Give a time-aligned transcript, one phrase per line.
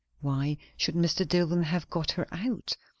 [0.19, 1.27] Why should Mr.
[1.27, 2.75] Dillwyn have got her out?